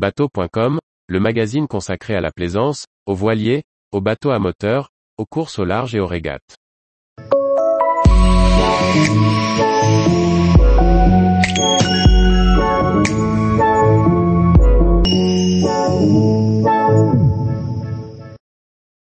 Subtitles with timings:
[0.00, 4.88] Bateau.com, le magazine consacré à la plaisance, aux voiliers, aux bateaux à moteur,
[5.18, 6.56] aux courses au large et aux régates.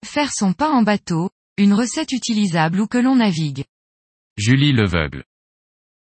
[0.04, 3.64] Faire son pain en bateau, une recette utilisable où que l'on navigue.
[4.36, 5.24] Julie Leveugle.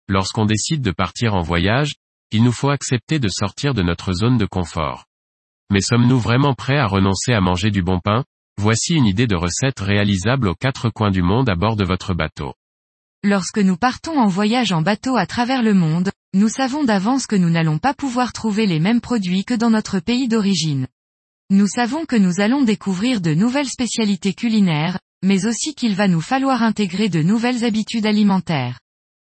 [0.09, 1.93] Lorsqu'on décide de partir en voyage,
[2.33, 5.05] il nous faut accepter de sortir de notre zone de confort.
[5.71, 8.25] Mais sommes-nous vraiment prêts à renoncer à manger du bon pain?
[8.59, 12.15] Voici une idée de recette réalisable aux quatre coins du monde à bord de votre
[12.15, 12.55] bateau.
[13.23, 17.37] Lorsque nous partons en voyage en bateau à travers le monde, nous savons d'avance que
[17.37, 20.89] nous n'allons pas pouvoir trouver les mêmes produits que dans notre pays d'origine.
[21.51, 26.21] Nous savons que nous allons découvrir de nouvelles spécialités culinaires, mais aussi qu'il va nous
[26.21, 28.81] falloir intégrer de nouvelles habitudes alimentaires.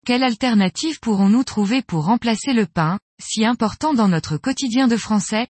[0.04, 5.48] Quelle alternative pourrons-nous trouver pour remplacer le pain, si important dans notre quotidien de français?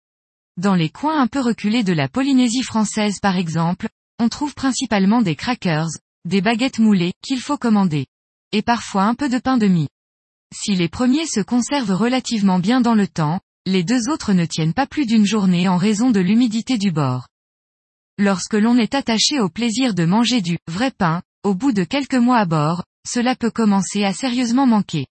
[0.58, 5.24] Dans les coins un peu reculés de la Polynésie française par exemple, on trouve principalement
[5.24, 5.90] des crackers,
[6.26, 8.06] des baguettes moulées, qu'il faut commander.
[8.52, 9.90] Et parfois un peu de pain de mie.
[10.54, 14.76] Si les premiers se conservent relativement bien dans le temps, les deux autres ne tiennent
[14.76, 17.28] pas plus d'une journée en raison de l'humidité du bord.
[18.20, 22.14] Lorsque l'on est attaché au plaisir de manger du vrai pain, au bout de quelques
[22.14, 25.08] mois à bord, cela peut commencer à sérieusement manquer.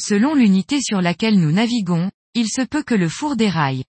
[0.00, 3.84] Selon l'unité sur laquelle nous naviguons, il se peut que le four déraille.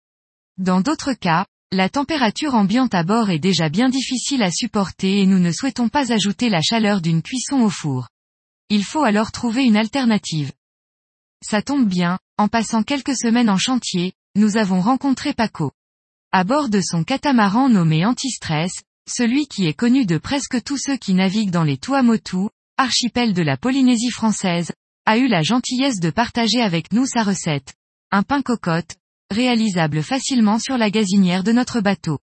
[0.57, 5.25] Dans d'autres cas, la température ambiante à bord est déjà bien difficile à supporter et
[5.25, 8.07] nous ne souhaitons pas ajouter la chaleur d'une cuisson au four.
[8.69, 10.51] Il faut alors trouver une alternative.
[11.43, 15.71] Ça tombe bien, en passant quelques semaines en chantier, nous avons rencontré Paco.
[16.31, 18.71] À bord de son catamaran nommé Antistress,
[19.07, 23.41] celui qui est connu de presque tous ceux qui naviguent dans les Tuamotu, archipel de
[23.41, 24.71] la Polynésie française,
[25.05, 27.73] a eu la gentillesse de partager avec nous sa recette.
[28.11, 28.95] Un pain cocotte,
[29.31, 32.19] réalisable facilement sur la gazinière de notre bateau.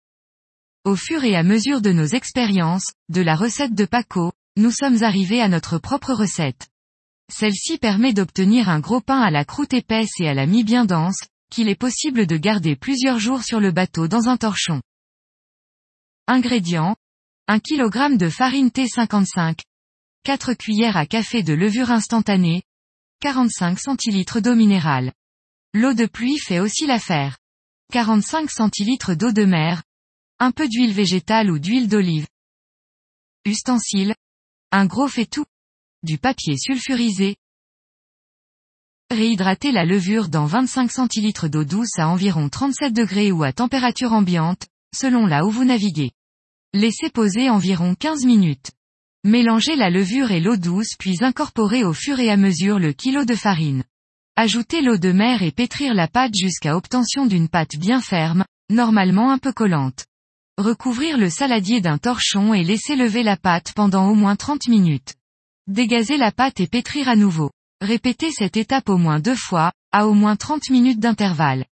[0.84, 5.02] Au fur et à mesure de nos expériences, de la recette de Paco, nous sommes
[5.02, 6.68] arrivés à notre propre recette.
[7.32, 10.84] Celle-ci permet d'obtenir un gros pain à la croûte épaisse et à la mie bien
[10.84, 14.82] dense, qu'il est possible de garder plusieurs jours sur le bateau dans un torchon.
[16.26, 16.96] Ingrédients.
[17.48, 19.60] 1 kg de farine T55.
[20.24, 22.62] 4 cuillères à café de levure instantanée.
[23.22, 25.12] 45 centilitres d'eau minérale.
[25.74, 27.38] L'eau de pluie fait aussi l'affaire.
[27.92, 29.82] 45 centilitres d'eau de mer.
[30.38, 32.28] Un peu d'huile végétale ou d'huile d'olive.
[33.44, 34.14] Ustensiles.
[34.70, 35.44] Un gros faitout
[36.04, 37.34] du papier sulfurisé.
[39.10, 44.12] Réhydrater la levure dans 25 cl d'eau douce à environ 37 degrés ou à température
[44.12, 46.12] ambiante, selon là où vous naviguez.
[46.74, 48.70] Laissez poser environ 15 minutes.
[49.24, 53.24] Mélangez la levure et l'eau douce puis incorporez au fur et à mesure le kilo
[53.24, 53.84] de farine.
[54.34, 59.30] Ajoutez l'eau de mer et pétrir la pâte jusqu'à obtention d'une pâte bien ferme, normalement
[59.30, 60.06] un peu collante.
[60.58, 65.14] Recouvrir le saladier d'un torchon et laisser lever la pâte pendant au moins 30 minutes.
[65.68, 67.52] Dégazer la pâte et pétrir à nouveau.
[67.80, 71.64] Répétez cette étape au moins deux fois, à au moins 30 minutes d'intervalle.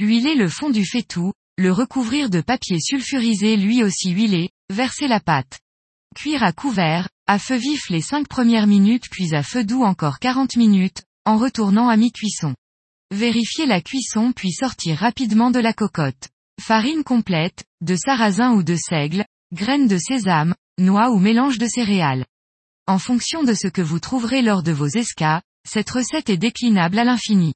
[0.00, 5.20] Huiler le fond du faitout, le recouvrir de papier sulfurisé lui aussi huilé, verser la
[5.20, 5.60] pâte.
[6.14, 10.20] Cuire à couvert, à feu vif les 5 premières minutes puis à feu doux encore
[10.20, 12.54] 40 minutes, en retournant à mi-cuisson.
[13.10, 16.28] Vérifiez la cuisson puis sortir rapidement de la cocotte.
[16.60, 22.26] Farine complète, de sarrasin ou de seigle, graines de sésame, noix ou mélange de céréales.
[22.86, 26.98] En fonction de ce que vous trouverez lors de vos escas, cette recette est déclinable
[26.98, 27.54] à l'infini.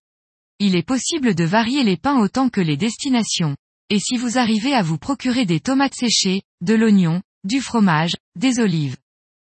[0.58, 3.56] Il est possible de varier les pains autant que les destinations.
[3.88, 8.60] Et si vous arrivez à vous procurer des tomates séchées, de l'oignon, du fromage, des
[8.60, 8.96] olives.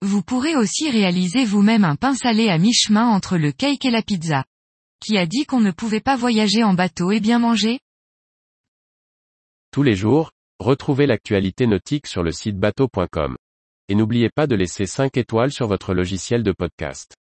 [0.02, 4.02] Vous pourrez aussi réaliser vous-même un pain salé à mi-chemin entre le cake et la
[4.02, 4.44] pizza.
[5.00, 7.80] Qui a dit qu'on ne pouvait pas voyager en bateau et bien manger?
[9.70, 13.36] Tous les jours, retrouvez l'actualité nautique sur le site bateau.com
[13.90, 17.16] et n'oubliez pas de laisser 5 étoiles sur votre logiciel de podcast.